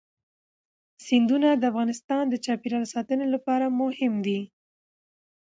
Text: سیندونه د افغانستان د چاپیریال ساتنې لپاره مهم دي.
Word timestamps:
سیندونه 1.05 1.49
د 1.55 1.63
افغانستان 1.71 2.23
د 2.29 2.35
چاپیریال 2.45 2.85
ساتنې 2.93 3.27
لپاره 3.33 3.65
مهم 3.81 4.13
دي. 4.25 4.39